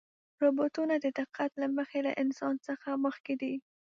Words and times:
روبوټونه 0.41 0.95
د 0.99 1.05
دقت 1.19 1.51
له 1.61 1.67
مخې 1.77 1.99
له 2.07 2.11
انسان 2.23 2.53
څخه 2.67 2.89
مخکې 3.05 3.33
دي. 3.41 3.53